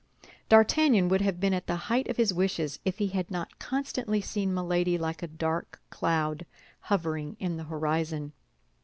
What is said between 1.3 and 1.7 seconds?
been at